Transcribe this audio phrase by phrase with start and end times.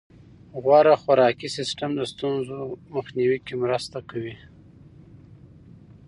[0.63, 2.57] غوره خوراکي سیستم د ستونزو
[2.95, 4.35] مخنیوي کې مرسته کوي.